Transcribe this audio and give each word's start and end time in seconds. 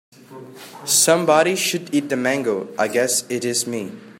Somebody 0.83 1.55
should 1.55 1.93
eat 1.93 2.09
the 2.09 2.17
mango, 2.17 2.69
I 2.75 2.87
guess 2.87 3.21
it 3.29 3.45
is 3.45 3.67
me. 3.67 3.91